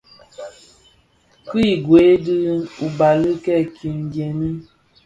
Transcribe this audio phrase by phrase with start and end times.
[1.49, 2.35] Ki ughèi di
[2.85, 4.49] ubali kèki dheňi.